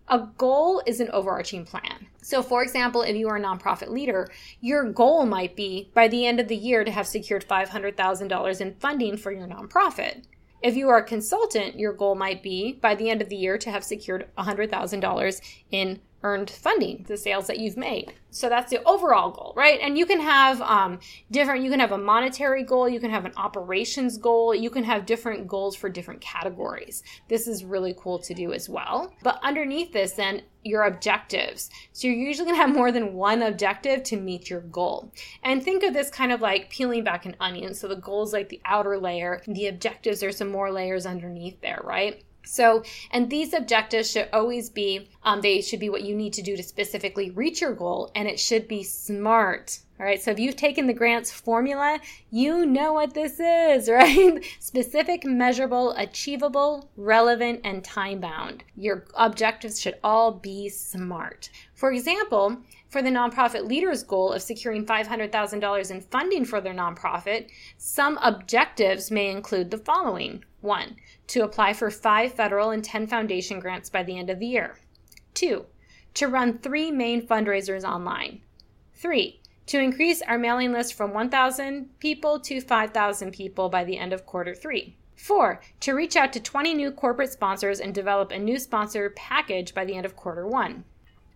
[0.10, 2.08] A goal is an overarching plan.
[2.21, 4.29] So, for example, if you are a nonprofit leader,
[4.60, 8.75] your goal might be by the end of the year to have secured $500,000 in
[8.75, 10.23] funding for your nonprofit.
[10.62, 13.58] If you are a consultant, your goal might be by the end of the year
[13.58, 18.13] to have secured $100,000 in earned funding, the sales that you've made.
[18.31, 19.79] So that's the overall goal, right?
[19.81, 23.25] And you can have um, different, you can have a monetary goal, you can have
[23.25, 27.03] an operations goal, you can have different goals for different categories.
[27.27, 29.13] This is really cool to do as well.
[29.21, 31.69] But underneath this, then, your objectives.
[31.91, 35.12] So you're usually to have more than one objective to meet your goal.
[35.43, 37.73] And think of this kind of like peeling back an onion.
[37.73, 41.59] So the goal is like the outer layer, the objectives, there's some more layers underneath
[41.62, 42.23] there, right?
[42.45, 46.41] So, and these objectives should always be, um, they should be what you need to
[46.41, 49.79] do to specifically reach your goal, and it should be smart.
[49.99, 50.21] All right.
[50.21, 54.43] So if you've taken the grants formula, you know what this is, right?
[54.60, 58.63] Specific, measurable, achievable, relevant, and time bound.
[58.75, 61.49] Your objectives should all be smart.
[61.73, 62.58] For example,
[62.89, 69.10] for the nonprofit leader's goal of securing $500,000 in funding for their nonprofit, some objectives
[69.10, 70.95] may include the following one,
[71.27, 74.77] to apply for five federal and 10 foundation grants by the end of the year.
[75.33, 75.65] Two,
[76.13, 78.41] to run three main fundraisers online.
[78.93, 84.13] Three, to increase our mailing list from 1,000 people to 5,000 people by the end
[84.13, 84.95] of quarter three.
[85.15, 89.73] Four, to reach out to 20 new corporate sponsors and develop a new sponsor package
[89.73, 90.83] by the end of quarter one.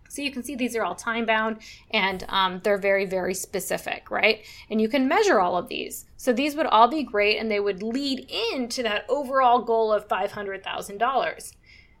[0.08, 1.58] So you can see these are all time bound
[1.90, 4.44] and um, they're very, very specific, right?
[4.70, 6.06] And you can measure all of these.
[6.18, 10.08] So these would all be great and they would lead into that overall goal of
[10.08, 11.52] $500,000.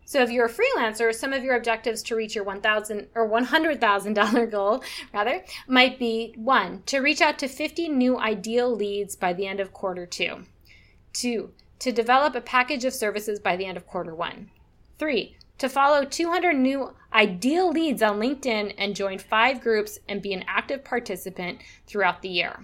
[0.04, 4.50] So if you're a freelancer, some of your objectives to reach your 1000 or $100,000
[4.50, 4.82] goal
[5.14, 9.60] rather might be one, to reach out to 50 new ideal leads by the end
[9.60, 10.44] of quarter 2.
[11.12, 14.50] 2, to develop a package of services by the end of quarter 1.
[14.98, 20.32] 3, to follow 200 new ideal leads on LinkedIn and join five groups and be
[20.32, 22.58] an active participant throughout the year.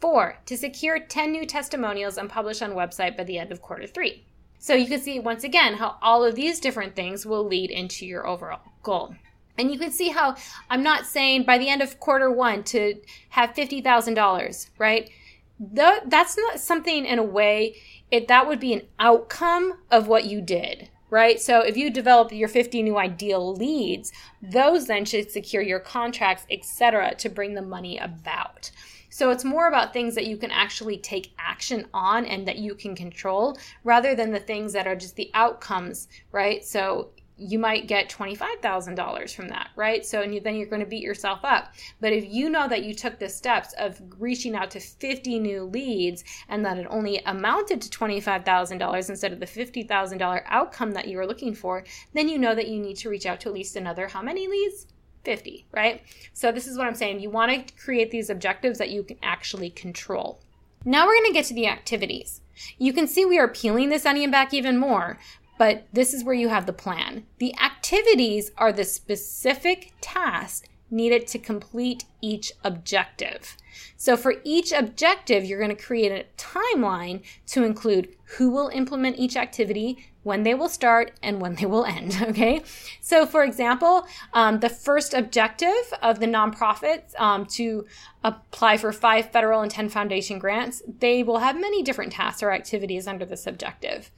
[0.00, 3.86] Four, to secure 10 new testimonials and publish on website by the end of quarter
[3.86, 4.24] three.
[4.58, 8.06] So you can see once again how all of these different things will lead into
[8.06, 9.14] your overall goal.
[9.58, 10.36] And you can see how
[10.70, 15.10] I'm not saying by the end of quarter one to have $50,000, right?
[15.58, 17.76] That's not something in a way,
[18.10, 21.40] it, that would be an outcome of what you did right?
[21.40, 26.46] So if you develop your 50 new ideal leads, those then should secure your contracts,
[26.50, 28.70] etc., to bring the money about.
[29.10, 32.74] So it's more about things that you can actually take action on and that you
[32.74, 36.64] can control rather than the things that are just the outcomes, right?
[36.64, 40.04] So you might get $25,000 from that, right?
[40.04, 41.72] So and you, then you're going to beat yourself up.
[41.98, 45.64] But if you know that you took the steps of reaching out to 50 new
[45.64, 51.16] leads and that it only amounted to $25,000 instead of the $50,000 outcome that you
[51.16, 53.74] were looking for, then you know that you need to reach out to at least
[53.74, 54.86] another how many leads?
[55.24, 56.02] 50, right?
[56.32, 57.20] So this is what I'm saying.
[57.20, 60.40] You want to create these objectives that you can actually control.
[60.84, 62.40] Now we're going to get to the activities.
[62.78, 65.18] You can see we are peeling this onion back even more
[65.60, 67.26] but this is where you have the plan.
[67.36, 73.56] The activities are the specific tasks needed to complete each objective.
[73.96, 79.18] So for each objective, you're going to create a timeline to include who will implement
[79.18, 82.16] each activity, when they will start, and when they will end.
[82.30, 82.62] Okay.
[83.00, 87.86] So for example, um, the first objective of the nonprofits um, to
[88.22, 92.52] apply for five federal and 10 foundation grants, they will have many different tasks or
[92.52, 94.10] activities under this objective.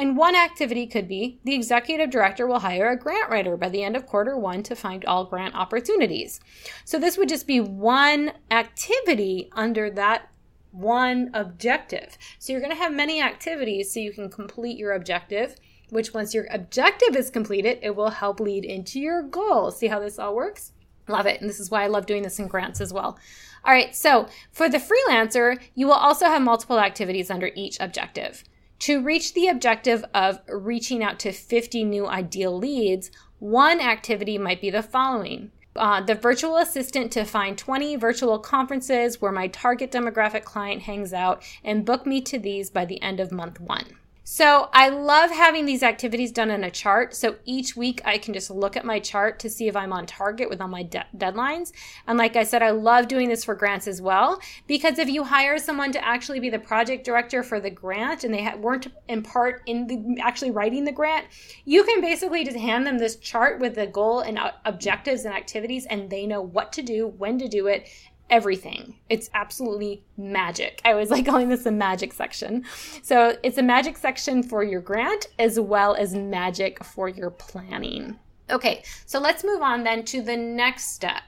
[0.00, 3.82] And one activity could be the executive director will hire a grant writer by the
[3.82, 6.40] end of quarter one to find all grant opportunities.
[6.86, 10.30] So this would just be one activity under that
[10.70, 12.16] one objective.
[12.38, 15.56] So you're going to have many activities so you can complete your objective,
[15.90, 19.70] which once your objective is completed, it will help lead into your goal.
[19.70, 20.72] See how this all works?
[21.08, 21.42] Love it.
[21.42, 23.18] And this is why I love doing this in grants as well.
[23.66, 23.94] All right.
[23.94, 28.44] So for the freelancer, you will also have multiple activities under each objective.
[28.80, 34.62] To reach the objective of reaching out to 50 new ideal leads, one activity might
[34.62, 35.50] be the following.
[35.76, 41.12] Uh, the virtual assistant to find 20 virtual conferences where my target demographic client hangs
[41.12, 43.84] out and book me to these by the end of month one.
[44.22, 47.14] So I love having these activities done in a chart.
[47.14, 50.06] So each week I can just look at my chart to see if I'm on
[50.06, 51.72] target with all my de- deadlines.
[52.06, 55.24] And like I said, I love doing this for grants as well because if you
[55.24, 58.88] hire someone to actually be the project director for the grant and they ha- weren't
[59.08, 61.26] in part in the actually writing the grant,
[61.64, 65.34] you can basically just hand them this chart with the goal and uh, objectives and
[65.34, 67.88] activities and they know what to do, when to do it,
[68.30, 68.96] everything.
[69.08, 70.80] It's absolutely magic.
[70.84, 72.64] I always like calling this a magic section.
[73.02, 78.18] So it's a magic section for your grant as well as magic for your planning.
[78.50, 81.22] Okay, so let's move on then to the next step.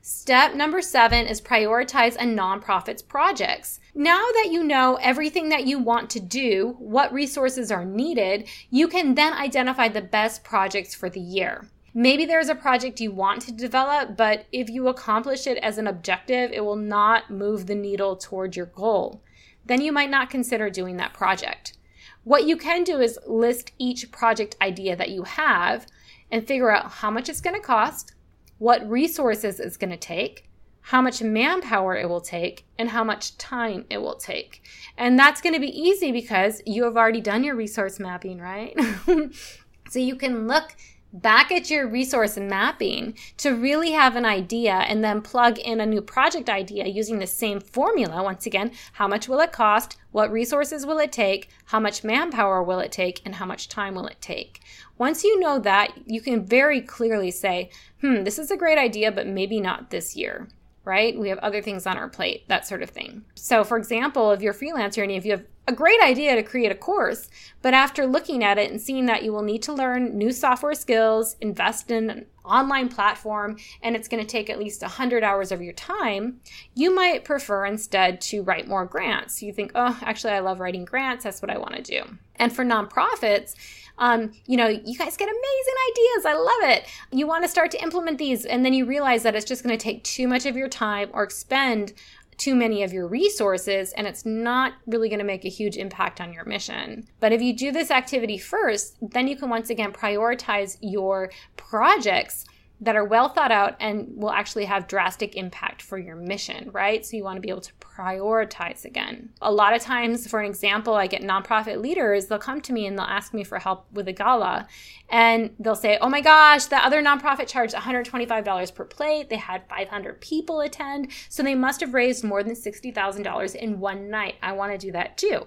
[0.00, 3.78] Step number seven is prioritize a nonprofit's projects.
[3.94, 8.88] Now that you know everything that you want to do, what resources are needed, you
[8.88, 11.68] can then identify the best projects for the year.
[11.94, 15.86] Maybe there's a project you want to develop, but if you accomplish it as an
[15.86, 19.22] objective, it will not move the needle toward your goal.
[19.64, 21.76] Then you might not consider doing that project.
[22.24, 25.86] What you can do is list each project idea that you have
[26.30, 28.14] and figure out how much it's going to cost,
[28.58, 30.48] what resources it's going to take,
[30.82, 34.62] how much manpower it will take, and how much time it will take.
[34.96, 38.74] And that's going to be easy because you have already done your resource mapping, right?
[39.90, 40.74] so you can look
[41.12, 45.86] back at your resource mapping to really have an idea and then plug in a
[45.86, 48.22] new project idea using the same formula.
[48.22, 49.96] Once again, how much will it cost?
[50.12, 51.48] What resources will it take?
[51.66, 53.22] How much manpower will it take?
[53.24, 54.60] And how much time will it take?
[54.98, 59.12] Once you know that, you can very clearly say, hmm, this is a great idea,
[59.12, 60.48] but maybe not this year
[60.88, 61.18] right?
[61.18, 63.22] We have other things on our plate, that sort of thing.
[63.34, 66.42] So, for example, if you're a freelancer and if you have a great idea to
[66.42, 67.28] create a course,
[67.60, 70.74] but after looking at it and seeing that you will need to learn new software
[70.74, 75.52] skills, invest in an online platform, and it's going to take at least 100 hours
[75.52, 76.40] of your time,
[76.74, 79.42] you might prefer instead to write more grants.
[79.42, 81.24] You think, oh, actually, I love writing grants.
[81.24, 82.02] That's what I want to do.
[82.36, 83.54] And for nonprofits,
[83.98, 86.26] um, you know, you guys get amazing ideas.
[86.26, 86.86] I love it.
[87.10, 89.76] You want to start to implement these, and then you realize that it's just going
[89.76, 91.92] to take too much of your time or expend
[92.38, 96.20] too many of your resources and it's not really going to make a huge impact
[96.20, 97.06] on your mission.
[97.20, 102.46] But if you do this activity first, then you can once again prioritize your projects
[102.80, 107.04] that are well thought out and will actually have drastic impact for your mission, right?
[107.04, 109.30] So you want to be able to prioritize again.
[109.42, 112.86] A lot of times, for an example, I get nonprofit leaders, they'll come to me
[112.86, 114.68] and they'll ask me for help with a gala.
[115.10, 119.30] And they'll say, oh my gosh, the other nonprofit charged $125 per plate.
[119.30, 121.10] They had 500 people attend.
[121.28, 124.34] So they must have raised more than $60,000 in one night.
[124.42, 125.46] I want to do that too.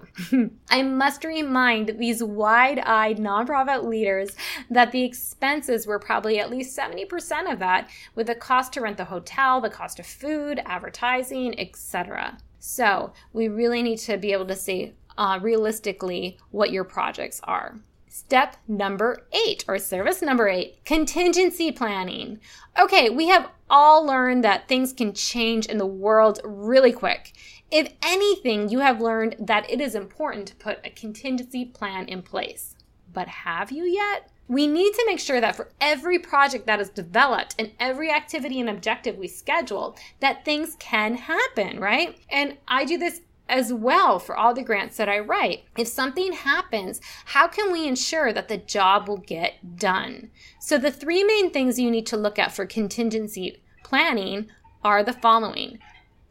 [0.70, 4.36] I must remind these wide eyed nonprofit leaders
[4.68, 8.96] that the expenses were probably at least 70% of that, with the cost to rent
[8.96, 12.38] the hotel, the cost of food, advertising, etc.
[12.58, 17.80] So we really need to be able to say uh, realistically what your projects are.
[18.08, 22.38] Step number eight, or service number eight, contingency planning.
[22.78, 27.32] Okay, we have all learned that things can change in the world really quick.
[27.70, 32.20] If anything, you have learned that it is important to put a contingency plan in
[32.20, 32.76] place.
[33.10, 34.30] But have you yet?
[34.48, 38.60] We need to make sure that for every project that is developed and every activity
[38.60, 42.18] and objective we schedule, that things can happen, right?
[42.28, 45.64] And I do this as well for all the grants that I write.
[45.76, 50.30] If something happens, how can we ensure that the job will get done?
[50.60, 54.48] So, the three main things you need to look at for contingency planning
[54.82, 55.78] are the following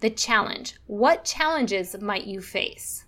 [0.02, 0.76] the challenge.
[0.88, 3.06] What challenges might you face?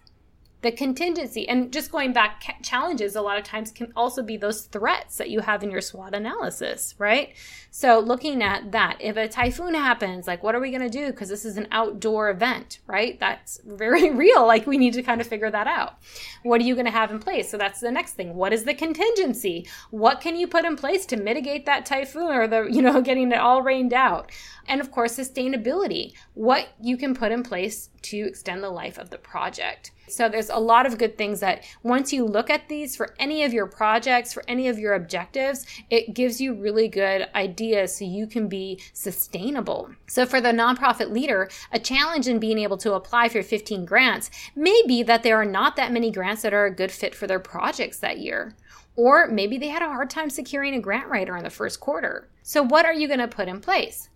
[0.63, 4.62] The contingency and just going back challenges a lot of times can also be those
[4.62, 7.34] threats that you have in your SWOT analysis, right?
[7.69, 11.08] So looking at that, if a typhoon happens, like what are we going to do
[11.08, 13.19] because this is an outdoor event, right?
[13.19, 14.47] That's very real.
[14.47, 15.97] Like we need to kind of figure that out.
[16.43, 17.52] What are you going to have in place?
[17.52, 18.36] So that's the next thing.
[18.36, 19.67] What is the contingency?
[19.91, 23.34] What can you put in place to mitigate that typhoon or the, you know, getting
[23.34, 24.32] it all rained out?
[24.65, 29.10] And of course, sustainability, what you can put in place to extend the life of
[29.10, 29.91] the project.
[30.13, 33.43] So there's a lot of good things that once you look at these for any
[33.43, 38.06] of your projects, for any of your objectives, it gives you really good ideas so
[38.06, 39.89] you can be sustainable.
[40.08, 44.30] So for the nonprofit leader, a challenge in being able to apply for 15 grants
[44.56, 47.28] may be that there are not that many grants that are a good fit for
[47.28, 48.56] their projects that year.
[48.95, 52.30] Or maybe they had a hard time securing a grant writer in the first quarter.
[52.43, 54.10] So, what are you going to put in place?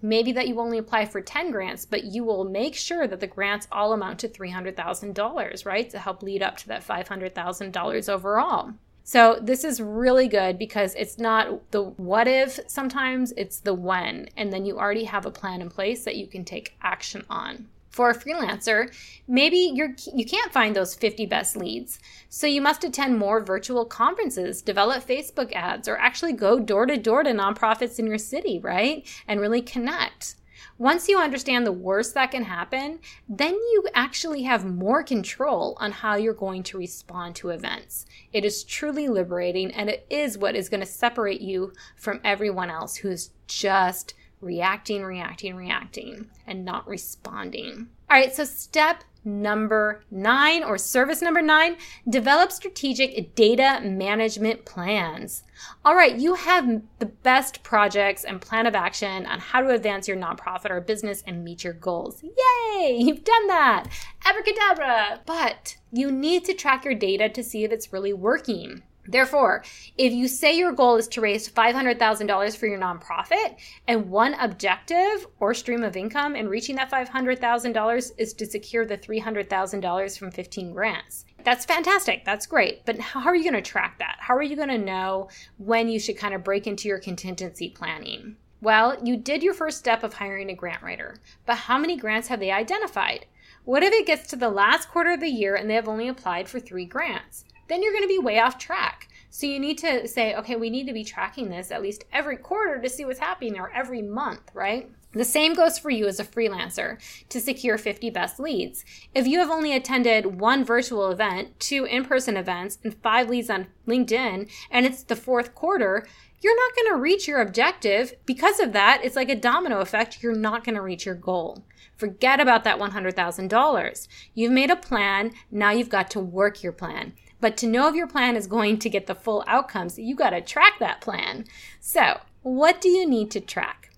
[0.00, 3.26] Maybe that you only apply for 10 grants, but you will make sure that the
[3.26, 5.90] grants all amount to $300,000, right?
[5.90, 8.72] To help lead up to that $500,000 overall.
[9.02, 14.28] So this is really good because it's not the what if sometimes, it's the when.
[14.36, 17.68] And then you already have a plan in place that you can take action on
[17.98, 18.94] for a freelancer,
[19.26, 21.98] maybe you're you can't find those 50 best leads.
[22.28, 26.96] So you must attend more virtual conferences, develop Facebook ads, or actually go door to
[26.96, 29.04] door to nonprofits in your city, right?
[29.26, 30.36] And really connect.
[30.78, 35.90] Once you understand the worst that can happen, then you actually have more control on
[35.90, 38.06] how you're going to respond to events.
[38.32, 42.70] It is truly liberating and it is what is going to separate you from everyone
[42.70, 47.88] else who's just reacting, reacting, reacting, and not responding.
[48.10, 51.76] All right, so step number nine or service number nine
[52.08, 55.42] develop strategic data management plans.
[55.84, 60.08] All right, you have the best projects and plan of action on how to advance
[60.08, 62.22] your nonprofit or business and meet your goals.
[62.22, 63.88] Yay, you've done that!
[64.24, 65.20] Abracadabra!
[65.26, 68.82] But you need to track your data to see if it's really working.
[69.08, 69.64] Therefore,
[69.96, 73.56] if you say your goal is to raise $500,000 for your nonprofit
[73.88, 78.98] and one objective or stream of income in reaching that $500,000 is to secure the
[78.98, 82.26] $300,000 from 15 grants, that's fantastic.
[82.26, 82.84] That's great.
[82.84, 84.16] But how are you going to track that?
[84.18, 87.70] How are you going to know when you should kind of break into your contingency
[87.70, 88.36] planning?
[88.60, 92.28] Well, you did your first step of hiring a grant writer, but how many grants
[92.28, 93.24] have they identified?
[93.64, 96.08] What if it gets to the last quarter of the year and they have only
[96.08, 97.44] applied for three grants?
[97.68, 99.08] Then you're going to be way off track.
[99.30, 102.36] So you need to say, okay, we need to be tracking this at least every
[102.36, 104.90] quarter to see what's happening or every month, right?
[105.12, 106.98] The same goes for you as a freelancer
[107.30, 108.84] to secure 50 best leads.
[109.14, 113.48] If you have only attended one virtual event, two in person events, and five leads
[113.48, 116.06] on LinkedIn, and it's the fourth quarter,
[116.40, 118.14] you're not going to reach your objective.
[118.26, 120.22] Because of that, it's like a domino effect.
[120.22, 121.64] You're not going to reach your goal.
[121.96, 124.08] Forget about that $100,000.
[124.34, 125.32] You've made a plan.
[125.50, 127.14] Now you've got to work your plan.
[127.40, 130.30] But to know if your plan is going to get the full outcomes, you got
[130.30, 131.44] to track that plan.
[131.80, 133.90] So, what do you need to track?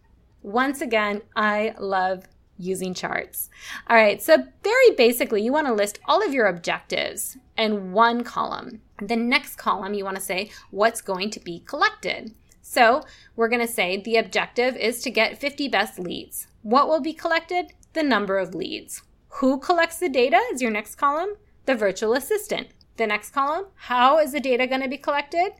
[0.42, 2.26] Once again, I love
[2.58, 3.48] using charts.
[3.88, 8.22] All right, so very basically, you want to list all of your objectives in one
[8.22, 8.82] column.
[9.00, 12.34] The next column, you want to say what's going to be collected.
[12.62, 13.02] So
[13.34, 16.46] we're going to say the objective is to get 50 best leads.
[16.62, 17.72] What will be collected?
[17.94, 19.02] The number of leads.
[19.34, 21.30] Who collects the data is your next column?
[21.66, 22.68] The virtual assistant.
[23.00, 25.52] The next column, how is the data going to be collected?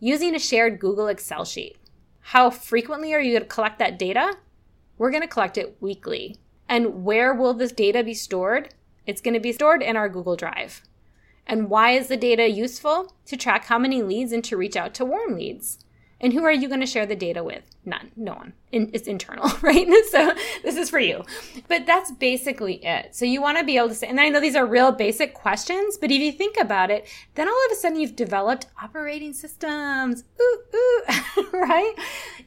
[0.00, 1.78] Using a shared Google Excel sheet.
[2.20, 4.36] How frequently are you going to collect that data?
[4.98, 6.36] We're going to collect it weekly.
[6.68, 8.74] And where will this data be stored?
[9.06, 10.82] It's going to be stored in our Google Drive.
[11.46, 13.14] And why is the data useful?
[13.28, 15.83] To track how many leads and to reach out to warm leads.
[16.24, 17.62] And who are you going to share the data with?
[17.84, 18.10] None.
[18.16, 18.54] No one.
[18.72, 19.86] It's internal, right?
[20.10, 21.22] So this is for you.
[21.68, 23.14] But that's basically it.
[23.14, 25.34] So you want to be able to say, and I know these are real basic
[25.34, 29.34] questions, but if you think about it, then all of a sudden you've developed operating
[29.34, 30.24] systems.
[30.40, 31.02] Ooh, ooh,
[31.52, 31.94] right?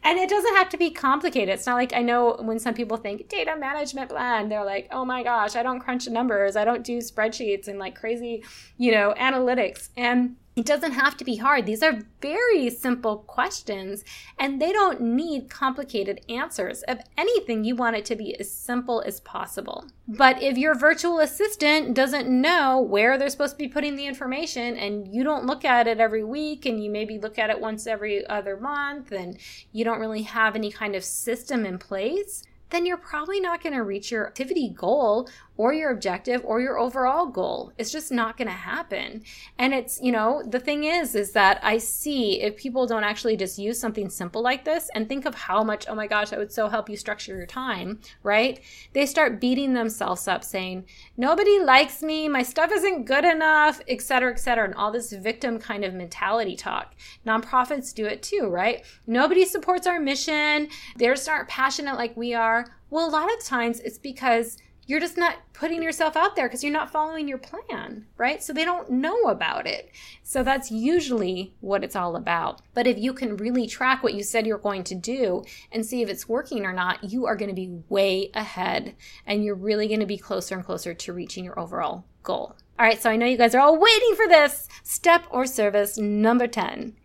[0.03, 1.53] And it doesn't have to be complicated.
[1.53, 5.05] It's not like I know when some people think data management plan, they're like, oh
[5.05, 6.55] my gosh, I don't crunch numbers.
[6.55, 8.43] I don't do spreadsheets and like crazy,
[8.77, 9.89] you know, analytics.
[9.95, 11.67] And it doesn't have to be hard.
[11.67, 14.03] These are very simple questions
[14.39, 16.83] and they don't need complicated answers.
[16.87, 19.85] If anything, you want it to be as simple as possible.
[20.07, 24.75] But if your virtual assistant doesn't know where they're supposed to be putting the information
[24.77, 27.85] and you don't look at it every week and you maybe look at it once
[27.85, 29.37] every other month and
[29.71, 33.75] you don't really have any kind of system in place, then you're probably not going
[33.75, 37.73] to reach your activity goal or your objective or your overall goal.
[37.77, 39.23] It's just not going to happen.
[39.57, 43.35] And it's, you know, the thing is, is that I see if people don't actually
[43.35, 46.39] just use something simple like this and think of how much, oh my gosh, that
[46.39, 48.59] would so help you structure your time, right?
[48.93, 50.85] They start beating themselves up saying,
[51.17, 54.65] nobody likes me, my stuff isn't good enough, et cetera, et cetera.
[54.65, 56.93] And all this victim kind of mentality talk.
[57.25, 58.85] Nonprofits do it too, right?
[59.05, 60.67] Nobody supports our mission.
[60.97, 62.65] They're not passionate like we are.
[62.89, 64.57] Well, a lot of times it's because
[64.87, 68.41] you're just not putting yourself out there because you're not following your plan, right?
[68.41, 69.91] So they don't know about it.
[70.23, 72.61] So that's usually what it's all about.
[72.73, 76.01] But if you can really track what you said you're going to do and see
[76.01, 79.87] if it's working or not, you are going to be way ahead and you're really
[79.87, 82.55] going to be closer and closer to reaching your overall goal.
[82.79, 84.69] All right, so I know you guys are all waiting for this.
[84.83, 86.95] Step or service number 10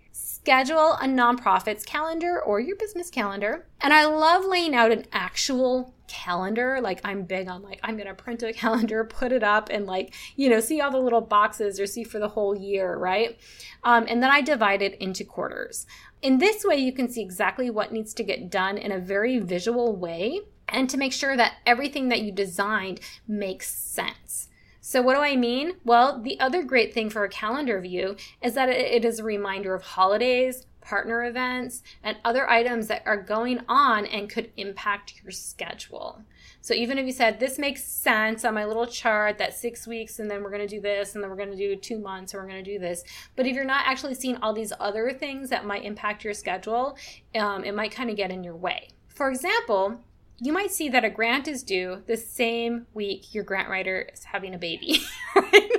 [0.42, 3.64] schedule a nonprofit's calendar or your business calendar.
[3.80, 6.78] And I love laying out an actual calendar.
[6.82, 10.14] Like I'm big on like I'm gonna print a calendar, put it up, and like
[10.36, 13.38] you know see all the little boxes or see for the whole year, right?
[13.82, 15.86] Um, and then I divide it into quarters.
[16.20, 19.38] In this way, you can see exactly what needs to get done in a very
[19.38, 24.48] visual way, and to make sure that everything that you designed makes sense.
[24.84, 25.74] So, what do I mean?
[25.84, 29.74] Well, the other great thing for a calendar view is that it is a reminder
[29.74, 35.30] of holidays, partner events, and other items that are going on and could impact your
[35.30, 36.22] schedule.
[36.60, 40.18] So, even if you said this makes sense on my little chart that six weeks
[40.18, 42.32] and then we're going to do this and then we're going to do two months
[42.32, 43.04] and we're going to do this,
[43.36, 46.96] but if you're not actually seeing all these other things that might impact your schedule,
[47.34, 48.88] um, it might kind of get in your way.
[49.08, 50.00] For example,
[50.38, 54.24] you might see that a grant is due the same week your grant writer is
[54.24, 55.00] having a baby.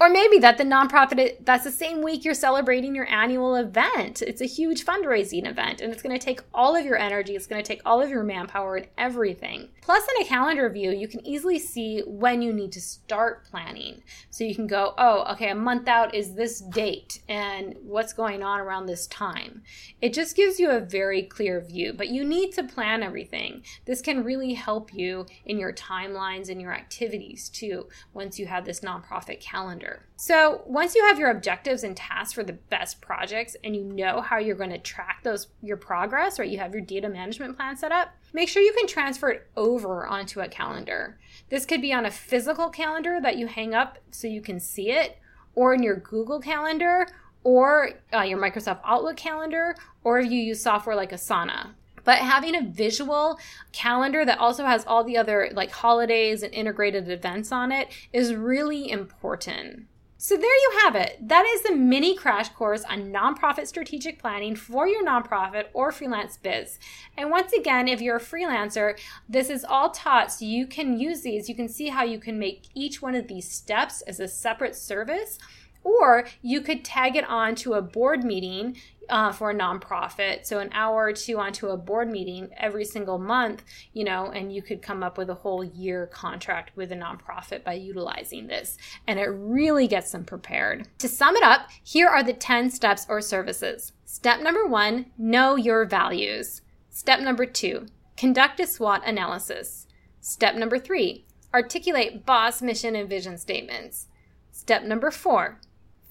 [0.00, 4.22] or maybe that the nonprofit that's the same week you're celebrating your annual event.
[4.22, 7.46] It's a huge fundraising event and it's going to take all of your energy, it's
[7.46, 9.68] going to take all of your manpower and everything.
[9.80, 14.02] Plus in a calendar view, you can easily see when you need to start planning.
[14.30, 18.42] So you can go, "Oh, okay, a month out is this date and what's going
[18.42, 19.62] on around this time."
[20.00, 23.62] It just gives you a very clear view, but you need to plan everything.
[23.84, 28.64] This can really help you in your timelines and your activities too once you have
[28.64, 30.06] this nonprofit calendar.
[30.16, 34.20] So, once you have your objectives and tasks for the best projects and you know
[34.20, 36.48] how you're going to track those your progress, right?
[36.48, 40.06] you have your data management plan set up, make sure you can transfer it over
[40.06, 41.18] onto a calendar.
[41.50, 44.90] This could be on a physical calendar that you hang up so you can see
[44.90, 45.18] it,
[45.54, 47.06] or in your Google Calendar,
[47.44, 49.74] or uh, your Microsoft Outlook calendar,
[50.04, 51.70] or if you use software like Asana.
[52.04, 53.38] But having a visual
[53.72, 58.34] calendar that also has all the other like holidays and integrated events on it is
[58.34, 59.86] really important.
[60.24, 61.18] So there you have it.
[61.20, 66.36] That is the mini crash course on nonprofit strategic planning for your nonprofit or freelance
[66.36, 66.78] biz.
[67.16, 68.96] And once again, if you're a freelancer,
[69.28, 71.48] this is all taught so you can use these.
[71.48, 74.76] You can see how you can make each one of these steps as a separate
[74.76, 75.40] service
[75.84, 78.76] or you could tag it on to a board meeting
[79.08, 80.46] uh, for a nonprofit.
[80.46, 83.62] So an hour or two onto a board meeting every single month,
[83.92, 87.64] you know, and you could come up with a whole year contract with a nonprofit
[87.64, 88.78] by utilizing this.
[89.06, 90.88] And it really gets them prepared.
[90.98, 93.92] To sum it up, here are the 10 steps or services.
[94.04, 96.62] Step number one, know your values.
[96.90, 99.86] Step number two, conduct a SWOT analysis.
[100.20, 104.08] Step number three, articulate boss mission and vision statements.
[104.50, 105.58] Step number four,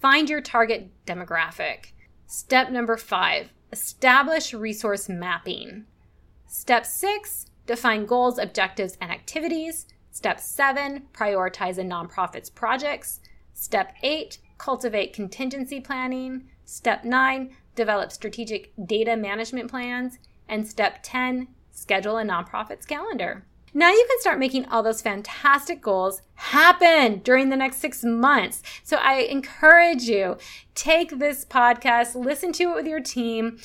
[0.01, 1.91] find your target demographic.
[2.25, 5.85] Step number five, establish resource mapping.
[6.47, 9.85] Step six, define goals, objectives, and activities.
[10.11, 13.21] Step seven, prioritize a nonprofit's projects.
[13.53, 16.49] Step eight, cultivate contingency planning.
[16.65, 20.17] Step nine, develop strategic data management plans.
[20.49, 23.45] And step 10, schedule a nonprofit's calendar.
[23.73, 28.63] Now you can start making all those fantastic goals happen during the next six months.
[28.83, 30.37] So I encourage you,
[30.73, 33.59] take this podcast, listen to it with your team,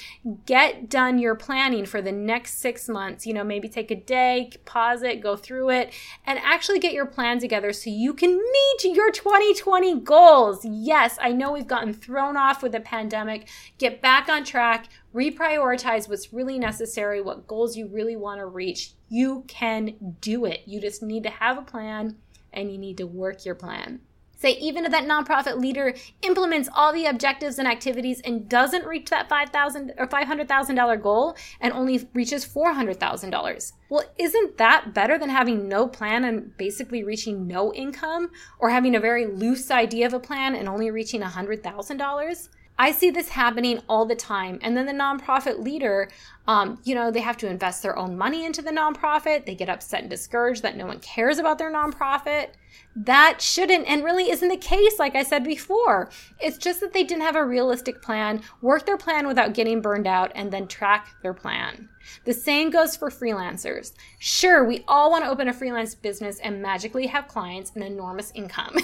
[0.44, 3.26] get done your planning for the next six months.
[3.26, 5.94] You know, maybe take a day, pause it, go through it,
[6.26, 10.60] and actually get your plan together so you can meet your 2020 goals.
[10.62, 13.48] Yes, I know we've gotten thrown off with the pandemic.
[13.78, 18.92] Get back on track, reprioritize what's really necessary, what goals you really want to reach.
[19.08, 20.60] You can do it.
[20.66, 22.16] You just need to have a plan
[22.56, 24.00] and you need to work your plan.
[24.38, 29.08] Say, even if that nonprofit leader implements all the objectives and activities and doesn't reach
[29.08, 33.72] that 5,000 or $500,000 goal and only reaches $400,000.
[33.88, 38.94] Well, isn't that better than having no plan and basically reaching no income or having
[38.94, 42.48] a very loose idea of a plan and only reaching $100,000?
[42.78, 44.58] I see this happening all the time.
[44.60, 46.10] And then the nonprofit leader,
[46.46, 49.46] um, you know, they have to invest their own money into the nonprofit.
[49.46, 52.50] They get upset and discouraged that no one cares about their nonprofit.
[52.94, 56.10] That shouldn't and really isn't the case, like I said before.
[56.40, 60.06] It's just that they didn't have a realistic plan, work their plan without getting burned
[60.06, 61.88] out, and then track their plan.
[62.24, 63.92] The same goes for freelancers.
[64.18, 68.30] Sure, we all want to open a freelance business and magically have clients and enormous
[68.34, 68.76] income.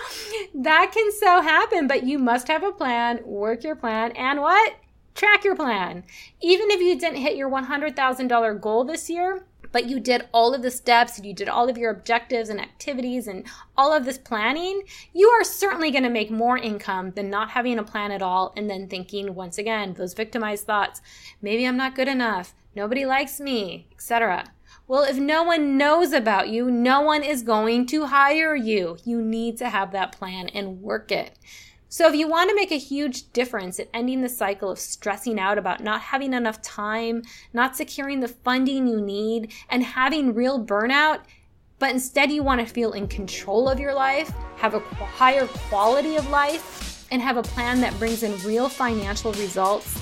[0.54, 4.76] that can so happen, but you must have a plan, work your plan, and what?
[5.18, 6.04] Track your plan.
[6.40, 10.62] Even if you didn't hit your $100,000 goal this year, but you did all of
[10.62, 13.44] the steps and you did all of your objectives and activities and
[13.76, 17.80] all of this planning, you are certainly going to make more income than not having
[17.80, 21.02] a plan at all and then thinking once again those victimized thoughts,
[21.42, 24.44] maybe I'm not good enough, nobody likes me, etc.
[24.86, 28.98] Well, if no one knows about you, no one is going to hire you.
[29.04, 31.36] You need to have that plan and work it.
[31.90, 35.40] So, if you want to make a huge difference at ending the cycle of stressing
[35.40, 37.22] out about not having enough time,
[37.54, 41.20] not securing the funding you need, and having real burnout,
[41.78, 46.16] but instead you want to feel in control of your life, have a higher quality
[46.16, 49.98] of life, and have a plan that brings in real financial results,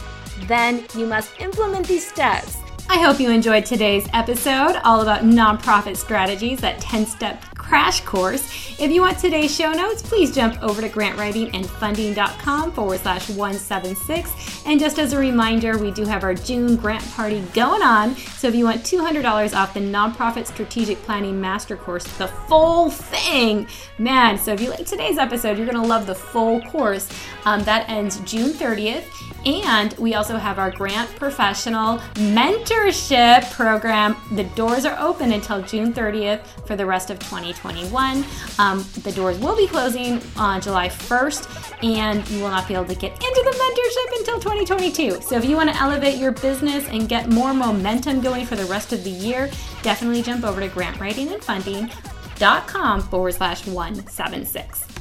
[0.47, 2.57] then you must implement these steps.
[2.89, 8.78] I hope you enjoyed today's episode all about nonprofit strategies, that 10 step crash course.
[8.78, 14.66] If you want today's show notes, please jump over to grantwritingandfunding.com forward slash 176.
[14.66, 18.16] And just as a reminder, we do have our June grant party going on.
[18.16, 23.66] So if you want $200 off the Nonprofit Strategic Planning Master Course, the full thing,
[23.98, 24.38] man.
[24.38, 27.09] So if you like today's episode, you're going to love the full course.
[27.44, 29.04] Um, that ends June 30th.
[29.46, 34.16] And we also have our Grant Professional Mentorship Program.
[34.32, 37.20] The doors are open until June 30th for the rest of
[37.57, 38.24] 2021.
[38.59, 42.84] Um, the doors will be closing on July 1st, and you will not be able
[42.86, 45.20] to get into the mentorship until 2022.
[45.22, 48.64] So if you want to elevate your business and get more momentum going for the
[48.66, 49.48] rest of the year,
[49.82, 54.95] definitely jump over to grantwritingandfunding.com forward slash 176.